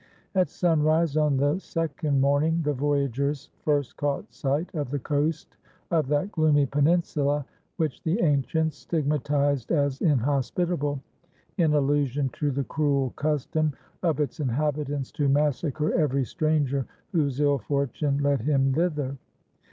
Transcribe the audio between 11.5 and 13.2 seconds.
in allusion to the cruel